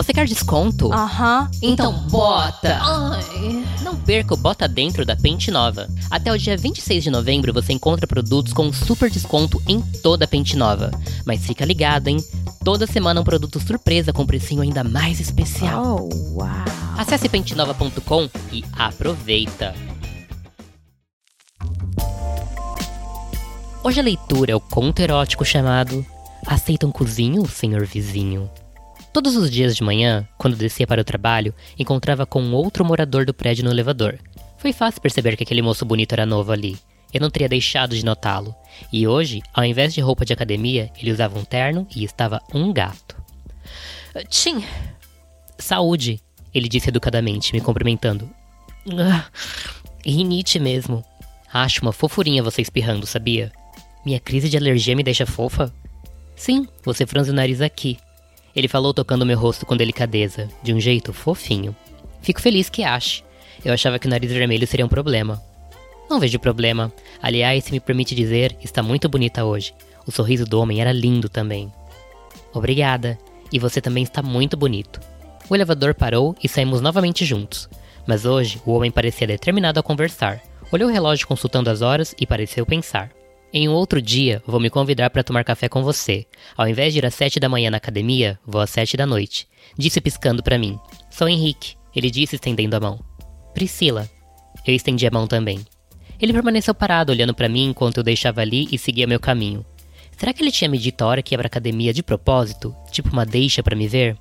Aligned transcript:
Você 0.00 0.14
quer 0.14 0.26
desconto? 0.26 0.90
Aham. 0.90 1.50
Então 1.60 1.92
bota! 2.08 2.78
Ai. 2.80 3.62
Não 3.82 3.94
perca 3.94 4.32
o 4.32 4.36
Bota 4.36 4.66
Dentro 4.66 5.04
da 5.04 5.14
Pente 5.14 5.50
Nova. 5.50 5.90
Até 6.10 6.32
o 6.32 6.38
dia 6.38 6.56
26 6.56 7.04
de 7.04 7.10
novembro 7.10 7.52
você 7.52 7.74
encontra 7.74 8.06
produtos 8.06 8.54
com 8.54 8.72
super 8.72 9.10
desconto 9.10 9.62
em 9.68 9.82
toda 10.02 10.24
a 10.24 10.28
Pente 10.28 10.56
Nova. 10.56 10.90
Mas 11.26 11.44
fica 11.44 11.66
ligado, 11.66 12.08
hein? 12.08 12.16
Toda 12.64 12.86
semana 12.86 13.20
um 13.20 13.24
produto 13.24 13.60
surpresa 13.60 14.10
com 14.10 14.24
precinho 14.24 14.62
ainda 14.62 14.82
mais 14.82 15.20
especial. 15.20 16.08
Oh, 16.10 16.38
uau. 16.38 16.48
Acesse 16.96 17.28
pentenova.com 17.28 18.26
e 18.50 18.64
aproveita! 18.78 19.74
Hoje 23.84 24.00
a 24.00 24.02
leitura 24.02 24.52
é 24.52 24.56
o 24.56 24.60
conto 24.60 25.00
erótico 25.00 25.44
chamado 25.44 26.06
Aceita 26.46 26.86
um 26.86 26.90
cozinho, 26.90 27.46
senhor 27.46 27.84
vizinho? 27.84 28.50
Todos 29.12 29.36
os 29.36 29.50
dias 29.50 29.74
de 29.74 29.82
manhã, 29.82 30.26
quando 30.38 30.56
descia 30.56 30.86
para 30.86 31.00
o 31.00 31.04
trabalho, 31.04 31.52
encontrava 31.78 32.24
com 32.24 32.52
outro 32.52 32.84
morador 32.84 33.24
do 33.24 33.34
prédio 33.34 33.64
no 33.64 33.70
elevador. 33.70 34.18
Foi 34.58 34.72
fácil 34.72 35.00
perceber 35.00 35.36
que 35.36 35.42
aquele 35.42 35.62
moço 35.62 35.84
bonito 35.84 36.12
era 36.12 36.24
novo 36.24 36.52
ali. 36.52 36.78
Eu 37.12 37.20
não 37.20 37.30
teria 37.30 37.48
deixado 37.48 37.96
de 37.96 38.04
notá-lo. 38.04 38.54
E 38.92 39.08
hoje, 39.08 39.42
ao 39.52 39.64
invés 39.64 39.92
de 39.92 40.00
roupa 40.00 40.24
de 40.24 40.32
academia, 40.32 40.90
ele 41.00 41.10
usava 41.10 41.36
um 41.36 41.44
terno 41.44 41.86
e 41.94 42.04
estava 42.04 42.40
um 42.54 42.72
gato. 42.72 43.16
Tchim! 44.28 44.64
Saúde, 45.58 46.20
ele 46.54 46.68
disse 46.68 46.88
educadamente, 46.88 47.52
me 47.52 47.60
cumprimentando. 47.60 48.30
Ah, 48.96 49.26
rinite 50.06 50.60
mesmo. 50.60 51.04
Acho 51.52 51.82
uma 51.82 51.92
fofurinha 51.92 52.44
você 52.44 52.62
espirrando, 52.62 53.06
sabia? 53.06 53.50
Minha 54.06 54.20
crise 54.20 54.48
de 54.48 54.56
alergia 54.56 54.94
me 54.94 55.02
deixa 55.02 55.26
fofa? 55.26 55.72
Sim, 56.36 56.66
você 56.84 57.04
franze 57.06 57.30
o 57.30 57.34
nariz 57.34 57.60
aqui. 57.60 57.98
Ele 58.54 58.68
falou 58.68 58.92
tocando 58.92 59.26
meu 59.26 59.38
rosto 59.38 59.64
com 59.64 59.76
delicadeza, 59.76 60.48
de 60.62 60.74
um 60.74 60.80
jeito 60.80 61.12
fofinho. 61.12 61.74
Fico 62.20 62.40
feliz 62.40 62.68
que 62.68 62.82
ache. 62.82 63.22
Eu 63.64 63.72
achava 63.72 63.98
que 63.98 64.06
o 64.06 64.10
nariz 64.10 64.32
vermelho 64.32 64.66
seria 64.66 64.84
um 64.86 64.88
problema. 64.88 65.42
Não 66.08 66.18
vejo 66.18 66.38
problema. 66.38 66.92
Aliás, 67.22 67.64
se 67.64 67.72
me 67.72 67.78
permite 67.78 68.14
dizer, 68.14 68.56
está 68.62 68.82
muito 68.82 69.08
bonita 69.08 69.44
hoje. 69.44 69.72
O 70.06 70.10
sorriso 70.10 70.44
do 70.44 70.60
homem 70.60 70.80
era 70.80 70.92
lindo 70.92 71.28
também. 71.28 71.72
Obrigada. 72.52 73.18
E 73.52 73.58
você 73.58 73.80
também 73.80 74.02
está 74.02 74.22
muito 74.22 74.56
bonito. 74.56 75.00
O 75.48 75.54
elevador 75.54 75.94
parou 75.94 76.34
e 76.42 76.48
saímos 76.48 76.80
novamente 76.80 77.24
juntos. 77.24 77.68
Mas 78.06 78.24
hoje 78.24 78.60
o 78.64 78.72
homem 78.72 78.90
parecia 78.90 79.26
determinado 79.26 79.78
a 79.78 79.82
conversar. 79.82 80.40
Olhou 80.72 80.88
o 80.88 80.92
relógio 80.92 81.26
consultando 81.26 81.70
as 81.70 81.82
horas 81.82 82.14
e 82.20 82.26
pareceu 82.26 82.64
pensar. 82.64 83.10
Em 83.52 83.68
um 83.68 83.72
outro 83.72 84.00
dia, 84.00 84.40
vou 84.46 84.60
me 84.60 84.70
convidar 84.70 85.10
para 85.10 85.24
tomar 85.24 85.44
café 85.44 85.68
com 85.68 85.82
você. 85.82 86.24
Ao 86.56 86.68
invés 86.68 86.92
de 86.92 87.00
ir 87.00 87.06
às 87.06 87.14
sete 87.14 87.40
da 87.40 87.48
manhã 87.48 87.68
na 87.68 87.78
academia, 87.78 88.38
vou 88.46 88.60
às 88.60 88.70
sete 88.70 88.96
da 88.96 89.04
noite. 89.04 89.48
Disse 89.76 90.00
piscando 90.00 90.40
para 90.40 90.56
mim. 90.56 90.78
Sou 91.10 91.28
Henrique, 91.28 91.74
ele 91.94 92.12
disse 92.12 92.36
estendendo 92.36 92.76
a 92.76 92.80
mão. 92.80 93.00
Priscila. 93.52 94.08
Eu 94.64 94.72
estendi 94.72 95.04
a 95.04 95.10
mão 95.10 95.26
também. 95.26 95.64
Ele 96.20 96.32
permaneceu 96.32 96.72
parado 96.72 97.10
olhando 97.10 97.34
para 97.34 97.48
mim 97.48 97.70
enquanto 97.70 97.96
eu 97.96 98.04
deixava 98.04 98.40
ali 98.40 98.68
e 98.70 98.78
seguia 98.78 99.06
meu 99.06 99.18
caminho. 99.18 99.66
Será 100.16 100.32
que 100.32 100.42
ele 100.42 100.52
tinha 100.52 100.70
me 100.70 100.78
dito 100.78 101.02
a 101.02 101.06
hora 101.06 101.22
que 101.22 101.34
ia 101.34 101.38
pra 101.38 101.48
academia 101.48 101.92
de 101.92 102.04
propósito? 102.04 102.72
Tipo 102.92 103.10
uma 103.10 103.26
deixa 103.26 103.64
para 103.64 103.74
me 103.74 103.88
ver? 103.88 104.16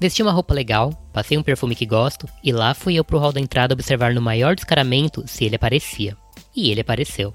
Vesti 0.00 0.22
uma 0.22 0.32
roupa 0.32 0.54
legal, 0.54 0.92
passei 1.12 1.38
um 1.38 1.42
perfume 1.42 1.76
que 1.76 1.86
gosto 1.86 2.26
e 2.42 2.50
lá 2.50 2.74
fui 2.74 2.94
eu 2.94 3.04
pro 3.04 3.18
hall 3.18 3.32
da 3.32 3.38
entrada 3.38 3.74
observar 3.74 4.12
no 4.12 4.20
maior 4.20 4.56
descaramento 4.56 5.22
se 5.26 5.44
ele 5.44 5.54
aparecia. 5.54 6.16
E 6.56 6.70
ele 6.70 6.80
apareceu. 6.80 7.32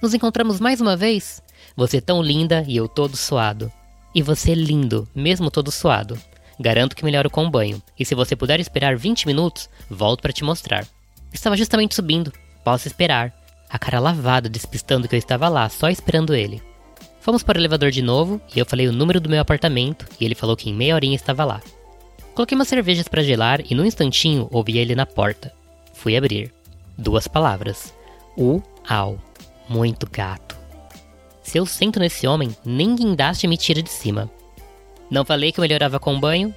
Nos 0.00 0.14
encontramos 0.14 0.60
mais 0.60 0.80
uma 0.80 0.96
vez? 0.96 1.42
Você 1.74 2.00
tão 2.00 2.22
linda 2.22 2.64
e 2.68 2.76
eu 2.76 2.86
todo 2.86 3.16
suado. 3.16 3.70
E 4.14 4.22
você 4.22 4.54
lindo, 4.54 5.08
mesmo 5.12 5.50
todo 5.50 5.72
suado. 5.72 6.16
Garanto 6.58 6.94
que 6.94 7.04
melhoro 7.04 7.28
com 7.28 7.44
o 7.44 7.50
banho, 7.50 7.82
e 7.98 8.04
se 8.04 8.14
você 8.14 8.36
puder 8.36 8.60
esperar 8.60 8.96
20 8.96 9.26
minutos, 9.26 9.68
volto 9.90 10.22
para 10.22 10.32
te 10.32 10.44
mostrar. 10.44 10.86
Estava 11.32 11.56
justamente 11.56 11.96
subindo. 11.96 12.32
Posso 12.64 12.86
esperar. 12.86 13.34
A 13.68 13.76
cara 13.76 13.98
lavada, 13.98 14.48
despistando 14.48 15.08
que 15.08 15.16
eu 15.16 15.18
estava 15.18 15.48
lá, 15.48 15.68
só 15.68 15.88
esperando 15.88 16.32
ele. 16.32 16.62
Fomos 17.20 17.42
para 17.42 17.58
o 17.58 17.60
elevador 17.60 17.90
de 17.90 18.00
novo, 18.00 18.40
e 18.54 18.58
eu 18.60 18.66
falei 18.66 18.86
o 18.86 18.92
número 18.92 19.20
do 19.20 19.28
meu 19.28 19.40
apartamento, 19.40 20.06
e 20.20 20.24
ele 20.24 20.36
falou 20.36 20.56
que 20.56 20.70
em 20.70 20.74
meia 20.74 20.94
horinha 20.94 21.16
estava 21.16 21.44
lá. 21.44 21.60
Coloquei 22.36 22.54
umas 22.54 22.68
cervejas 22.68 23.08
para 23.08 23.22
gelar 23.22 23.60
e 23.68 23.74
num 23.74 23.84
instantinho 23.84 24.46
ouvi 24.52 24.78
ele 24.78 24.94
na 24.94 25.04
porta. 25.04 25.52
Fui 25.92 26.16
abrir. 26.16 26.54
Duas 26.96 27.26
palavras. 27.26 27.92
U, 28.36 28.62
au 28.88 29.27
muito 29.68 30.08
gato. 30.10 30.56
Se 31.42 31.58
eu 31.58 31.64
sento 31.64 31.98
nesse 31.98 32.26
homem, 32.26 32.54
nem 32.64 32.94
guindaste 32.94 33.46
me 33.46 33.56
tira 33.56 33.82
de 33.82 33.90
cima. 33.90 34.30
Não 35.10 35.24
falei 35.24 35.50
que 35.50 35.58
eu 35.58 35.62
melhorava 35.62 35.98
com 35.98 36.20
banho? 36.20 36.54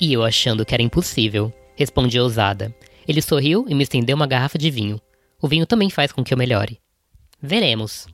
E 0.00 0.12
eu 0.12 0.24
achando 0.24 0.64
que 0.64 0.72
era 0.72 0.82
impossível, 0.82 1.52
respondi 1.74 2.18
ousada. 2.18 2.74
Ele 3.06 3.20
sorriu 3.20 3.66
e 3.68 3.74
me 3.74 3.82
estendeu 3.82 4.14
uma 4.14 4.26
garrafa 4.26 4.56
de 4.56 4.70
vinho. 4.70 5.00
O 5.42 5.48
vinho 5.48 5.66
também 5.66 5.90
faz 5.90 6.12
com 6.12 6.22
que 6.22 6.32
eu 6.32 6.38
melhore. 6.38 6.78
Veremos. 7.42 8.06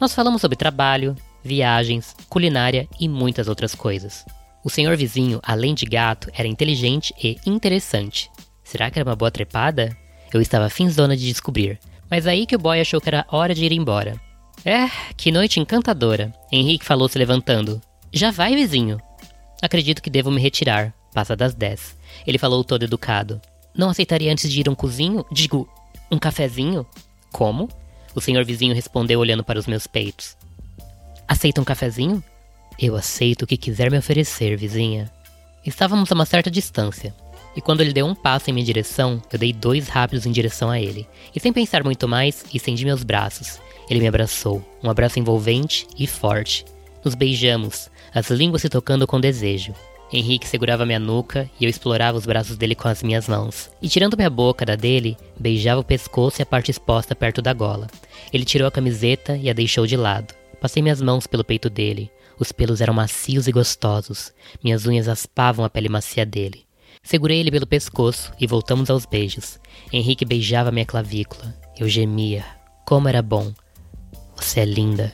Nós 0.00 0.14
falamos 0.14 0.40
sobre 0.40 0.56
trabalho, 0.56 1.14
viagens, 1.42 2.16
culinária 2.28 2.88
e 2.98 3.08
muitas 3.08 3.48
outras 3.48 3.74
coisas. 3.74 4.24
O 4.64 4.68
senhor 4.68 4.96
vizinho, 4.96 5.40
além 5.42 5.74
de 5.74 5.86
gato, 5.86 6.30
era 6.34 6.48
inteligente 6.48 7.14
e 7.22 7.38
interessante. 7.46 8.30
Será 8.64 8.90
que 8.90 8.98
era 8.98 9.08
uma 9.08 9.16
boa 9.16 9.30
trepada? 9.30 9.96
Eu 10.32 10.40
estava 10.40 10.68
finzona 10.68 11.16
de 11.16 11.26
descobrir, 11.26 11.78
mas 12.10 12.26
aí 12.26 12.44
que 12.44 12.56
o 12.56 12.58
boy 12.58 12.80
achou 12.80 13.00
que 13.00 13.08
era 13.08 13.26
hora 13.28 13.54
de 13.54 13.64
ir 13.64 13.72
embora. 13.72 14.20
É, 14.64 14.88
que 15.16 15.30
noite 15.30 15.60
encantadora, 15.60 16.34
Henrique 16.50 16.84
falou 16.84 17.08
se 17.08 17.18
levantando. 17.18 17.80
Já 18.12 18.30
vai, 18.30 18.54
vizinho. 18.54 19.00
Acredito 19.62 20.02
que 20.02 20.10
devo 20.10 20.30
me 20.30 20.40
retirar. 20.40 20.92
Passa 21.14 21.36
das 21.36 21.54
10. 21.54 21.96
Ele 22.26 22.38
falou 22.38 22.64
todo 22.64 22.84
educado. 22.84 23.40
Não 23.74 23.88
aceitaria 23.88 24.32
antes 24.32 24.50
de 24.50 24.60
ir 24.60 24.68
um 24.68 24.74
cozinho? 24.74 25.24
Digo, 25.30 25.68
um 26.10 26.18
cafezinho? 26.18 26.84
Como? 27.32 27.68
O 28.14 28.20
senhor 28.20 28.44
vizinho 28.44 28.74
respondeu 28.74 29.20
olhando 29.20 29.44
para 29.44 29.58
os 29.58 29.66
meus 29.66 29.86
peitos. 29.86 30.36
Aceita 31.26 31.60
um 31.60 31.64
cafezinho? 31.64 32.22
Eu 32.78 32.96
aceito 32.96 33.42
o 33.42 33.46
que 33.46 33.56
quiser 33.56 33.90
me 33.90 33.98
oferecer, 33.98 34.56
vizinha. 34.56 35.10
Estávamos 35.64 36.10
a 36.10 36.14
uma 36.14 36.26
certa 36.26 36.50
distância, 36.50 37.14
e 37.54 37.60
quando 37.60 37.80
ele 37.80 37.92
deu 37.92 38.06
um 38.06 38.14
passo 38.14 38.48
em 38.48 38.52
minha 38.52 38.64
direção, 38.64 39.20
eu 39.32 39.38
dei 39.38 39.52
dois 39.52 39.88
rápidos 39.88 40.26
em 40.26 40.32
direção 40.32 40.70
a 40.70 40.80
ele. 40.80 41.06
E 41.34 41.40
sem 41.40 41.52
pensar 41.52 41.82
muito 41.82 42.06
mais, 42.06 42.44
estendi 42.52 42.84
meus 42.84 43.02
braços. 43.02 43.58
Ele 43.88 44.00
me 44.00 44.06
abraçou, 44.06 44.64
um 44.82 44.88
abraço 44.88 45.18
envolvente 45.18 45.86
e 45.98 46.06
forte. 46.06 46.64
Nos 47.04 47.14
beijamos, 47.14 47.90
as 48.14 48.30
línguas 48.30 48.62
se 48.62 48.68
tocando 48.68 49.06
com 49.06 49.20
desejo. 49.20 49.74
Henrique 50.12 50.46
segurava 50.46 50.84
minha 50.84 50.98
nuca 50.98 51.48
e 51.60 51.64
eu 51.64 51.70
explorava 51.70 52.18
os 52.18 52.26
braços 52.26 52.56
dele 52.56 52.74
com 52.74 52.88
as 52.88 53.02
minhas 53.02 53.28
mãos. 53.28 53.70
E 53.80 53.88
tirando 53.88 54.16
minha 54.16 54.30
boca 54.30 54.66
da 54.66 54.74
dele, 54.74 55.16
beijava 55.38 55.80
o 55.80 55.84
pescoço 55.84 56.40
e 56.40 56.42
a 56.42 56.46
parte 56.46 56.70
exposta 56.70 57.14
perto 57.14 57.40
da 57.40 57.52
gola. 57.52 57.88
Ele 58.32 58.44
tirou 58.44 58.66
a 58.66 58.72
camiseta 58.72 59.36
e 59.36 59.48
a 59.48 59.52
deixou 59.52 59.86
de 59.86 59.96
lado. 59.96 60.34
Passei 60.60 60.82
minhas 60.82 61.00
mãos 61.00 61.26
pelo 61.26 61.44
peito 61.44 61.70
dele. 61.70 62.10
Os 62.38 62.52
pelos 62.52 62.80
eram 62.80 62.94
macios 62.94 63.46
e 63.46 63.52
gostosos. 63.52 64.32
Minhas 64.62 64.86
unhas 64.86 65.08
aspavam 65.08 65.64
a 65.64 65.70
pele 65.70 65.88
macia 65.88 66.26
dele. 66.26 66.69
Segurei 67.02 67.40
ele 67.40 67.50
pelo 67.50 67.66
pescoço 67.66 68.32
e 68.38 68.46
voltamos 68.46 68.90
aos 68.90 69.04
beijos. 69.06 69.58
Henrique 69.92 70.24
beijava 70.24 70.70
minha 70.70 70.86
clavícula. 70.86 71.54
Eu 71.78 71.88
gemia. 71.88 72.44
Como 72.86 73.08
era 73.08 73.22
bom. 73.22 73.52
Você 74.36 74.60
é 74.60 74.64
linda. 74.64 75.12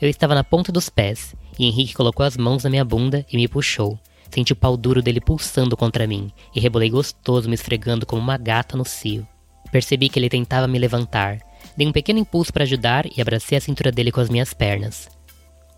Eu 0.00 0.08
estava 0.08 0.34
na 0.34 0.44
ponta 0.44 0.72
dos 0.72 0.88
pés 0.88 1.34
e 1.58 1.66
Henrique 1.66 1.94
colocou 1.94 2.24
as 2.26 2.36
mãos 2.36 2.64
na 2.64 2.70
minha 2.70 2.84
bunda 2.84 3.24
e 3.30 3.36
me 3.36 3.48
puxou. 3.48 3.98
Senti 4.30 4.52
o 4.52 4.56
pau 4.56 4.76
duro 4.76 5.02
dele 5.02 5.20
pulsando 5.20 5.76
contra 5.76 6.06
mim 6.06 6.32
e 6.54 6.60
rebolei 6.60 6.90
gostoso 6.90 7.48
me 7.48 7.54
esfregando 7.54 8.06
como 8.06 8.20
uma 8.20 8.36
gata 8.36 8.76
no 8.76 8.84
cio. 8.84 9.26
Percebi 9.72 10.08
que 10.08 10.18
ele 10.18 10.28
tentava 10.28 10.68
me 10.68 10.78
levantar. 10.78 11.38
Dei 11.76 11.86
um 11.86 11.92
pequeno 11.92 12.18
impulso 12.18 12.52
para 12.52 12.64
ajudar 12.64 13.06
e 13.06 13.20
abracei 13.20 13.56
a 13.56 13.60
cintura 13.60 13.92
dele 13.92 14.12
com 14.12 14.20
as 14.20 14.28
minhas 14.28 14.52
pernas. 14.52 15.08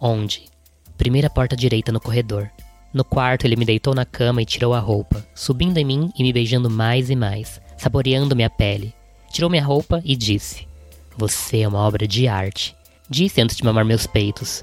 Onde? 0.00 0.44
Primeira 0.96 1.30
porta 1.30 1.56
direita 1.56 1.92
no 1.92 2.00
corredor. 2.00 2.50
No 2.92 3.04
quarto, 3.04 3.46
ele 3.46 3.56
me 3.56 3.64
deitou 3.64 3.94
na 3.94 4.04
cama 4.04 4.42
e 4.42 4.46
tirou 4.46 4.74
a 4.74 4.78
roupa, 4.78 5.26
subindo 5.34 5.78
em 5.78 5.84
mim 5.84 6.12
e 6.16 6.22
me 6.22 6.30
beijando 6.32 6.68
mais 6.68 7.08
e 7.08 7.16
mais, 7.16 7.58
saboreando 7.78 8.36
minha 8.36 8.50
pele. 8.50 8.92
Tirou 9.30 9.48
minha 9.48 9.64
roupa 9.64 10.02
e 10.04 10.14
disse: 10.14 10.68
Você 11.16 11.60
é 11.60 11.68
uma 11.68 11.78
obra 11.78 12.06
de 12.06 12.28
arte. 12.28 12.76
Disse 13.08 13.40
antes 13.40 13.56
de 13.56 13.64
mamar 13.64 13.84
meus 13.84 14.06
peitos. 14.06 14.62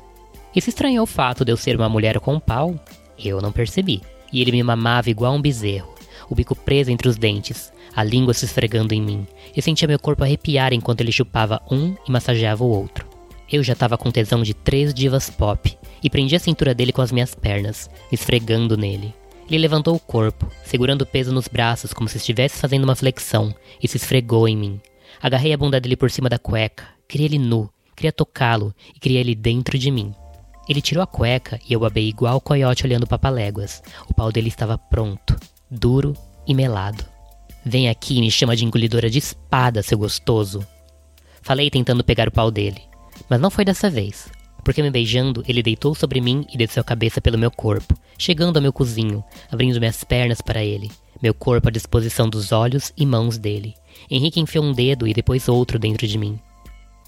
E 0.55 0.61
se 0.61 0.69
estranhou 0.69 1.03
o 1.03 1.07
fato 1.07 1.43
de 1.43 1.51
eu 1.51 1.57
ser 1.57 1.75
uma 1.75 1.89
mulher 1.89 2.19
com 2.19 2.35
um 2.35 2.39
pau? 2.39 2.75
Eu 3.17 3.41
não 3.41 3.51
percebi. 3.51 4.01
E 4.31 4.41
ele 4.41 4.51
me 4.51 4.61
mamava 4.61 5.09
igual 5.09 5.33
um 5.33 5.41
bezerro, 5.41 5.91
o 6.29 6.35
bico 6.35 6.55
preso 6.55 6.91
entre 6.91 7.07
os 7.07 7.17
dentes, 7.17 7.73
a 7.95 8.03
língua 8.03 8.35
se 8.35 8.45
esfregando 8.45 8.93
em 8.93 9.01
mim. 9.01 9.25
Eu 9.55 9.63
sentia 9.63 9.87
meu 9.87 9.97
corpo 9.97 10.23
arrepiar 10.23 10.71
enquanto 10.71 11.01
ele 11.01 11.11
chupava 11.11 11.59
um 11.69 11.95
e 12.07 12.11
massageava 12.11 12.63
o 12.63 12.69
outro. 12.69 13.07
Eu 13.51 13.63
já 13.63 13.73
tava 13.73 13.97
com 13.97 14.11
tesão 14.11 14.43
de 14.43 14.53
três 14.53 14.93
divas 14.93 15.31
pop 15.31 15.78
e 16.03 16.09
prendi 16.09 16.35
a 16.35 16.39
cintura 16.39 16.73
dele 16.73 16.91
com 16.91 17.01
as 17.01 17.11
minhas 17.11 17.35
pernas, 17.35 17.89
esfregando 18.11 18.77
nele. 18.77 19.13
Ele 19.47 19.57
levantou 19.57 19.95
o 19.95 19.99
corpo, 19.99 20.51
segurando 20.63 21.01
o 21.01 21.05
peso 21.05 21.33
nos 21.33 21.47
braços 21.47 21.93
como 21.93 22.07
se 22.07 22.17
estivesse 22.17 22.59
fazendo 22.59 22.83
uma 22.83 22.95
flexão, 22.95 23.53
e 23.81 23.87
se 23.87 23.97
esfregou 23.97 24.47
em 24.47 24.55
mim. 24.55 24.81
Agarrei 25.21 25.53
a 25.53 25.57
bunda 25.57 25.79
dele 25.79 25.95
por 25.95 26.11
cima 26.11 26.29
da 26.29 26.37
cueca, 26.37 26.87
queria 27.07 27.25
ele 27.25 27.39
nu, 27.39 27.69
queria 27.95 28.11
tocá-lo 28.11 28.73
e 28.95 28.99
queria 28.99 29.19
ele 29.19 29.33
dentro 29.33 29.77
de 29.77 29.89
mim. 29.89 30.13
Ele 30.69 30.81
tirou 30.81 31.03
a 31.03 31.07
cueca 31.07 31.59
e 31.67 31.73
eu 31.73 31.79
babei 31.79 32.07
igual 32.07 32.37
o 32.37 32.41
coiote 32.41 32.85
olhando 32.85 33.07
papaléguas. 33.07 33.81
O 34.07 34.13
pau 34.13 34.31
dele 34.31 34.49
estava 34.49 34.77
pronto. 34.77 35.35
duro 35.69 36.15
e 36.47 36.53
melado. 36.53 37.03
Vem 37.65 37.89
aqui 37.89 38.17
e 38.17 38.21
me 38.21 38.31
chama 38.31 38.55
de 38.55 38.65
engolidora 38.65 39.09
de 39.09 39.17
espada, 39.17 39.83
seu 39.83 39.97
gostoso. 39.97 40.65
Falei 41.41 41.69
tentando 41.69 42.03
pegar 42.03 42.27
o 42.27 42.31
pau 42.31 42.51
dele, 42.51 42.81
mas 43.29 43.39
não 43.39 43.49
foi 43.49 43.65
dessa 43.65 43.89
vez, 43.89 44.29
porque 44.63 44.81
me 44.81 44.91
beijando, 44.91 45.43
ele 45.47 45.63
deitou 45.63 45.95
sobre 45.95 46.21
mim 46.21 46.45
e 46.53 46.57
desceu 46.57 46.81
a 46.81 46.83
cabeça 46.83 47.21
pelo 47.21 47.37
meu 47.37 47.51
corpo, 47.51 47.97
chegando 48.17 48.57
ao 48.57 48.61
meu 48.61 48.73
cozinho, 48.73 49.23
abrindo 49.51 49.79
minhas 49.79 50.03
pernas 50.03 50.41
para 50.41 50.63
ele, 50.63 50.91
meu 51.21 51.33
corpo 51.33 51.67
à 51.67 51.71
disposição 51.71 52.29
dos 52.29 52.51
olhos 52.51 52.93
e 52.97 53.05
mãos 53.05 53.37
dele. 53.37 53.73
Henrique 54.09 54.39
enfiou 54.39 54.63
um 54.63 54.73
dedo 54.73 55.07
e 55.07 55.13
depois 55.13 55.47
outro 55.47 55.79
dentro 55.79 56.07
de 56.07 56.17
mim. 56.17 56.39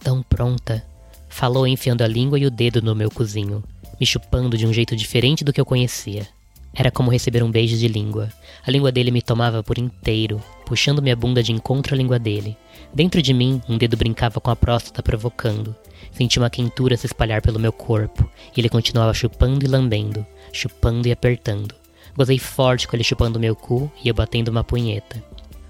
Tão 0.03 0.23
pronta, 0.23 0.83
falou 1.29 1.67
enfiando 1.67 2.03
a 2.03 2.07
língua 2.07 2.39
e 2.39 2.45
o 2.45 2.51
dedo 2.51 2.81
no 2.81 2.95
meu 2.95 3.09
cozinho, 3.09 3.63
me 3.99 4.05
chupando 4.05 4.57
de 4.57 4.65
um 4.65 4.73
jeito 4.73 4.95
diferente 4.95 5.43
do 5.43 5.53
que 5.53 5.61
eu 5.61 5.65
conhecia. 5.65 6.27
Era 6.73 6.89
como 6.89 7.11
receber 7.11 7.43
um 7.43 7.51
beijo 7.51 7.77
de 7.77 7.87
língua. 7.87 8.29
A 8.65 8.71
língua 8.71 8.91
dele 8.91 9.11
me 9.11 9.21
tomava 9.21 9.61
por 9.61 9.77
inteiro, 9.77 10.41
puxando 10.65 11.01
minha 11.01 11.15
bunda 11.15 11.43
de 11.43 11.51
encontro 11.51 11.93
à 11.93 11.97
língua 11.97 12.17
dele. 12.17 12.55
Dentro 12.93 13.21
de 13.21 13.33
mim, 13.33 13.61
um 13.67 13.77
dedo 13.77 13.97
brincava 13.97 14.39
com 14.39 14.49
a 14.49 14.55
próstata 14.55 15.03
provocando. 15.03 15.75
Senti 16.11 16.37
uma 16.37 16.49
quentura 16.49 16.97
se 16.97 17.05
espalhar 17.05 17.41
pelo 17.41 17.59
meu 17.59 17.71
corpo, 17.71 18.29
e 18.55 18.59
ele 18.59 18.69
continuava 18.69 19.13
chupando 19.13 19.65
e 19.65 19.67
lambendo, 19.67 20.25
chupando 20.51 21.07
e 21.07 21.11
apertando. 21.11 21.73
Gozei 22.15 22.37
forte 22.37 22.87
com 22.87 22.95
ele 22.95 23.03
chupando 23.03 23.39
meu 23.39 23.55
cu 23.55 23.91
e 24.03 24.09
eu 24.09 24.13
batendo 24.13 24.49
uma 24.49 24.63
punheta. 24.63 25.23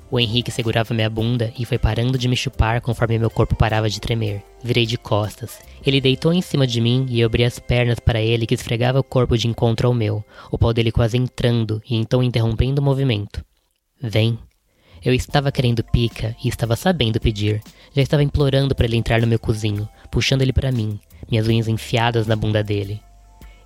O 0.09 0.19
Henrique 0.19 0.51
segurava 0.51 0.93
minha 0.93 1.09
bunda 1.09 1.53
e 1.57 1.63
foi 1.63 1.77
parando 1.77 2.17
de 2.17 2.27
me 2.27 2.35
chupar 2.35 2.81
conforme 2.81 3.17
meu 3.17 3.29
corpo 3.29 3.55
parava 3.55 3.89
de 3.89 4.01
tremer. 4.01 4.43
Virei 4.61 4.85
de 4.85 4.97
costas. 4.97 5.59
Ele 5.85 6.01
deitou 6.01 6.33
em 6.33 6.41
cima 6.41 6.67
de 6.67 6.81
mim 6.81 7.05
e 7.07 7.21
eu 7.21 7.27
abri 7.27 7.45
as 7.45 7.59
pernas 7.59 7.97
para 7.97 8.19
ele 8.19 8.45
que 8.45 8.53
esfregava 8.53 8.99
o 8.99 9.03
corpo 9.03 9.37
de 9.37 9.47
encontro 9.47 9.87
ao 9.87 9.93
meu, 9.93 10.23
o 10.51 10.57
pau 10.57 10.73
dele 10.73 10.91
quase 10.91 11.17
entrando 11.17 11.81
e 11.89 11.95
então 11.95 12.21
interrompendo 12.21 12.81
o 12.81 12.83
movimento. 12.83 13.41
Vem. 14.01 14.37
Eu 15.03 15.15
estava 15.15 15.51
querendo 15.51 15.83
pica 15.83 16.35
e 16.43 16.47
estava 16.47 16.75
sabendo 16.75 17.19
pedir. 17.19 17.59
Já 17.95 18.03
estava 18.03 18.21
implorando 18.21 18.75
para 18.75 18.85
ele 18.85 18.97
entrar 18.97 19.19
no 19.19 19.25
meu 19.25 19.39
cozinho, 19.39 19.89
puxando 20.11 20.43
ele 20.43 20.53
para 20.53 20.71
mim, 20.71 20.99
minhas 21.29 21.47
unhas 21.47 21.67
enfiadas 21.67 22.27
na 22.27 22.35
bunda 22.35 22.63
dele. 22.63 23.01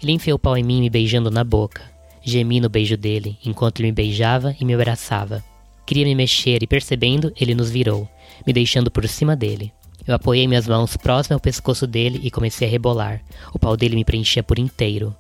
Ele 0.02 0.14
enfiou 0.14 0.38
o 0.38 0.40
pau 0.40 0.58
em 0.58 0.64
mim 0.64 0.80
me 0.80 0.90
beijando 0.90 1.30
na 1.30 1.44
boca. 1.44 1.82
Gemi 2.24 2.62
no 2.62 2.70
beijo 2.70 2.96
dele, 2.96 3.38
enquanto 3.44 3.80
ele 3.80 3.90
me 3.90 3.94
beijava 3.94 4.56
e 4.60 4.64
me 4.64 4.74
abraçava. 4.74 5.44
Queria 5.86 6.06
me 6.06 6.16
mexer 6.16 6.64
e, 6.64 6.68
percebendo, 6.68 7.34
ele 7.40 7.54
nos 7.54 7.70
virou, 7.70 8.10
me 8.48 8.54
deixando 8.54 8.90
por 8.90 9.08
cima 9.08 9.36
dele. 9.36 9.72
Eu 10.08 10.16
apoiei 10.16 10.48
minhas 10.48 10.68
mãos 10.68 10.96
próximas 10.96 11.36
ao 11.36 11.40
pescoço 11.40 11.86
dele 11.86 12.22
e 12.24 12.32
comecei 12.32 12.68
a 12.68 12.72
rebolar. 12.72 13.22
O 13.54 13.60
pau 13.60 13.76
dele 13.76 13.96
me 13.96 14.06
preenchia 14.06 14.42
por 14.42 14.58
inteiro. 14.58 15.16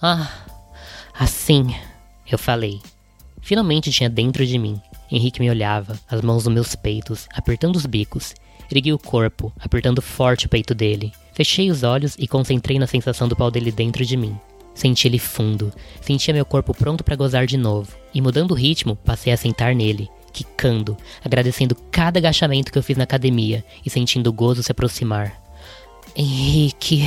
Ah, 0.00 0.30
assim, 1.18 1.74
eu 2.30 2.38
falei. 2.38 2.80
Finalmente 3.40 3.90
tinha 3.90 4.08
dentro 4.08 4.46
de 4.46 4.58
mim. 4.58 4.80
Henrique 5.12 5.40
me 5.42 5.50
olhava, 5.50 6.00
as 6.10 6.22
mãos 6.22 6.46
nos 6.46 6.54
meus 6.54 6.74
peitos, 6.74 7.28
apertando 7.34 7.76
os 7.76 7.84
bicos. 7.84 8.34
Ergui 8.70 8.94
o 8.94 8.98
corpo, 8.98 9.52
apertando 9.60 10.00
forte 10.00 10.46
o 10.46 10.48
peito 10.48 10.74
dele. 10.74 11.12
Fechei 11.34 11.70
os 11.70 11.82
olhos 11.82 12.16
e 12.18 12.26
concentrei 12.26 12.78
na 12.78 12.86
sensação 12.86 13.28
do 13.28 13.36
pau 13.36 13.50
dele 13.50 13.70
dentro 13.70 14.06
de 14.06 14.16
mim. 14.16 14.34
Senti 14.74 15.06
ele 15.06 15.18
fundo, 15.18 15.70
sentia 16.00 16.32
meu 16.32 16.46
corpo 16.46 16.72
pronto 16.72 17.04
para 17.04 17.14
gozar 17.14 17.44
de 17.44 17.58
novo, 17.58 17.92
e 18.14 18.22
mudando 18.22 18.52
o 18.52 18.54
ritmo, 18.54 18.96
passei 18.96 19.30
a 19.30 19.36
sentar 19.36 19.74
nele, 19.74 20.08
quicando, 20.32 20.96
agradecendo 21.22 21.76
cada 21.90 22.18
agachamento 22.18 22.72
que 22.72 22.78
eu 22.78 22.82
fiz 22.82 22.96
na 22.96 23.04
academia 23.04 23.62
e 23.84 23.90
sentindo 23.90 24.30
o 24.30 24.32
gozo 24.32 24.62
se 24.62 24.72
aproximar. 24.72 25.38
Henrique. 26.16 27.06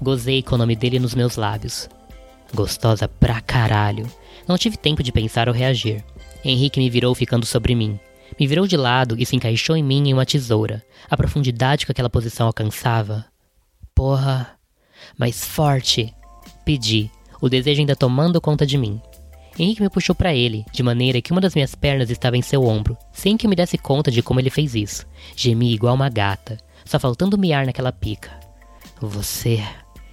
Gozei 0.00 0.44
com 0.44 0.54
o 0.54 0.58
nome 0.58 0.76
dele 0.76 1.00
nos 1.00 1.14
meus 1.14 1.34
lábios. 1.34 1.88
Gostosa 2.54 3.08
pra 3.08 3.40
caralho. 3.40 4.08
Não 4.46 4.56
tive 4.56 4.76
tempo 4.76 5.02
de 5.02 5.10
pensar 5.10 5.48
ou 5.48 5.54
reagir. 5.54 6.04
Henrique 6.44 6.78
me 6.78 6.90
virou 6.90 7.14
ficando 7.14 7.46
sobre 7.46 7.74
mim. 7.74 7.98
Me 8.38 8.46
virou 8.46 8.66
de 8.66 8.76
lado 8.76 9.16
e 9.18 9.24
se 9.24 9.36
encaixou 9.36 9.76
em 9.76 9.82
mim 9.82 10.08
em 10.08 10.12
uma 10.12 10.26
tesoura. 10.26 10.84
A 11.08 11.16
profundidade 11.16 11.86
que 11.86 11.92
aquela 11.92 12.10
posição 12.10 12.46
alcançava. 12.46 13.24
Porra. 13.94 14.58
Mais 15.18 15.44
forte, 15.44 16.14
Pedi, 16.64 17.10
o 17.42 17.48
desejo 17.48 17.80
ainda 17.80 17.94
tomando 17.94 18.40
conta 18.40 18.64
de 18.64 18.78
mim. 18.78 19.00
Henrique 19.58 19.82
me 19.82 19.90
puxou 19.90 20.14
para 20.14 20.34
ele, 20.34 20.64
de 20.72 20.82
maneira 20.82 21.20
que 21.20 21.30
uma 21.30 21.40
das 21.40 21.54
minhas 21.54 21.74
pernas 21.74 22.10
estava 22.10 22.36
em 22.36 22.42
seu 22.42 22.64
ombro, 22.64 22.96
sem 23.12 23.36
que 23.36 23.46
eu 23.46 23.50
me 23.50 23.54
desse 23.54 23.76
conta 23.76 24.10
de 24.10 24.22
como 24.22 24.40
ele 24.40 24.50
fez 24.50 24.74
isso. 24.74 25.06
Gemi 25.36 25.74
igual 25.74 25.94
uma 25.94 26.08
gata, 26.08 26.58
só 26.84 26.98
faltando 26.98 27.38
miar 27.38 27.66
naquela 27.66 27.92
pica. 27.92 28.30
Você. 29.00 29.62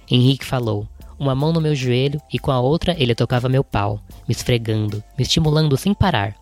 Henrique 0.08 0.44
falou, 0.44 0.86
uma 1.22 1.34
mão 1.34 1.52
no 1.52 1.60
meu 1.60 1.74
joelho 1.74 2.20
e 2.32 2.38
com 2.38 2.50
a 2.50 2.60
outra 2.60 2.94
ele 2.98 3.14
tocava 3.14 3.48
meu 3.48 3.62
pau, 3.64 4.00
me 4.28 4.32
esfregando, 4.32 5.02
me 5.16 5.22
estimulando 5.22 5.76
sem 5.76 5.94
parar. 5.94 6.34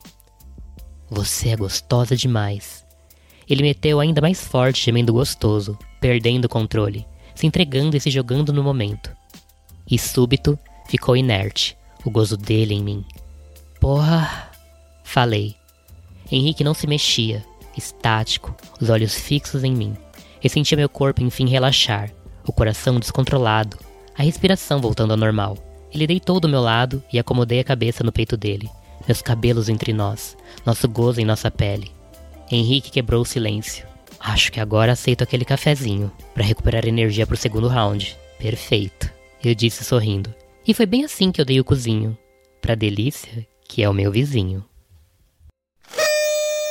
Você 1.11 1.50
é 1.50 1.56
gostosa 1.56 2.17
demais. 2.17 2.85
Ele 3.49 3.62
meteu 3.62 4.00
ainda 4.00 4.21
mais 4.21 4.44
forte, 4.44 4.85
gemendo 4.85 5.12
gostoso, 5.12 5.77
perdendo 6.00 6.44
o 6.44 6.49
controle, 6.49 7.06
se 7.35 7.47
entregando 7.47 7.97
e 7.97 8.00
se 8.00 8.11
jogando 8.11 8.53
no 8.53 8.62
momento 8.62 9.11
e 9.91 9.99
súbito 9.99 10.59
ficou 10.87 11.17
inerte, 11.17 11.77
o 12.05 12.11
gozo 12.11 12.37
dele 12.37 12.75
em 12.75 12.82
mim. 12.82 13.05
Porra! 13.81 14.50
Falei. 15.03 15.56
Henrique 16.31 16.62
não 16.62 16.75
se 16.75 16.87
mexia, 16.87 17.44
estático, 17.77 18.55
os 18.81 18.88
olhos 18.88 19.15
fixos 19.15 19.65
em 19.65 19.73
mim. 19.73 19.97
Eu 20.43 20.49
sentia 20.49 20.77
meu 20.77 20.88
corpo 20.88 21.23
enfim 21.23 21.49
relaxar, 21.49 22.12
o 22.47 22.53
coração 22.53 23.00
descontrolado, 23.00 23.77
a 24.16 24.22
respiração 24.22 24.80
voltando 24.80 25.12
ao 25.12 25.16
normal. 25.16 25.56
Ele 25.92 26.06
deitou 26.06 26.38
do 26.38 26.48
meu 26.48 26.60
lado 26.60 27.02
e 27.12 27.18
acomodei 27.18 27.60
a 27.60 27.64
cabeça 27.64 28.04
no 28.04 28.12
peito 28.12 28.36
dele, 28.36 28.70
meus 29.06 29.20
cabelos 29.20 29.68
entre 29.68 29.92
nós, 29.92 30.36
nosso 30.64 30.88
gozo 30.88 31.20
em 31.20 31.24
nossa 31.24 31.50
pele. 31.50 31.90
Henrique 32.50 32.90
quebrou 32.90 33.22
o 33.22 33.26
silêncio. 33.26 33.86
Acho 34.18 34.52
que 34.52 34.60
agora 34.60 34.92
aceito 34.92 35.22
aquele 35.22 35.44
cafezinho 35.44 36.12
para 36.34 36.44
recuperar 36.44 36.86
energia 36.86 37.26
pro 37.26 37.36
segundo 37.36 37.68
round. 37.68 38.16
Perfeito 38.38 39.20
eu 39.42 39.54
disse 39.54 39.84
sorrindo. 39.84 40.34
E 40.66 40.74
foi 40.74 40.86
bem 40.86 41.04
assim 41.04 41.32
que 41.32 41.40
eu 41.40 41.44
dei 41.44 41.58
o 41.58 41.64
cozinho. 41.64 42.16
Pra 42.60 42.74
Delícia, 42.74 43.46
que 43.66 43.82
é 43.82 43.88
o 43.88 43.94
meu 43.94 44.12
vizinho. 44.12 44.64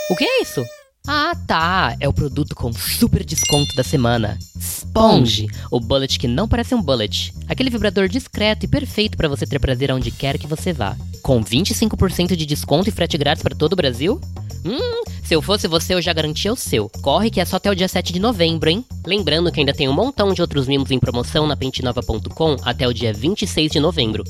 O 0.10 0.16
que 0.16 0.24
é 0.24 0.42
isso? 0.42 0.64
Ah, 1.12 1.36
tá. 1.48 1.98
É 2.00 2.08
o 2.08 2.14
produto 2.14 2.54
com 2.54 2.72
super 2.72 3.26
desconto 3.26 3.76
da 3.76 3.84
semana. 3.84 4.38
Sponge, 4.60 5.48
o 5.72 5.80
bullet 5.80 6.20
que 6.20 6.28
não 6.28 6.48
parece 6.48 6.76
um 6.76 6.82
bullet. 6.84 7.34
Aquele 7.48 7.72
vibrador 7.72 8.08
discreto 8.08 8.66
e 8.66 8.68
perfeito 8.68 9.18
para 9.18 9.28
você 9.28 9.48
ter 9.48 9.60
prazer 9.60 9.90
aonde 9.90 10.12
quer 10.12 10.38
que 10.38 10.46
você 10.46 10.72
vá. 10.72 10.96
Com 11.24 11.44
25% 11.44 12.36
de 12.36 12.46
desconto 12.46 12.90
e 12.90 12.92
frete 12.92 13.18
grátis 13.18 13.42
para 13.42 13.56
todo 13.56 13.74
o 13.74 13.76
Brasil? 13.76 14.22
Hum, 14.64 15.04
se 15.24 15.34
eu 15.34 15.42
fosse 15.42 15.68
você, 15.68 15.96
eu 15.96 16.02
já 16.02 16.14
garantia 16.14 16.54
o 16.54 16.56
seu. 16.56 16.88
Corre 17.02 17.32
que 17.32 17.42
é 17.42 17.46
só 17.46 17.56
até 17.56 17.72
o 17.72 17.76
dia 17.76 17.88
7 17.88 18.14
de 18.14 18.20
novembro, 18.20 18.70
hein? 18.70 18.86
Lembrando 19.04 19.52
que 19.52 19.60
ainda 19.60 19.74
tem 19.74 19.90
um 19.90 19.94
montão 19.94 20.32
de 20.32 20.44
outros 20.44 20.68
mimos 20.68 20.92
em 20.92 21.00
promoção 21.00 21.48
na 21.48 21.58
pentinova.com 21.58 22.56
até 22.62 22.88
o 22.88 22.94
dia 22.94 23.12
26 23.12 23.72
de 23.72 23.80
novembro. 23.80 24.24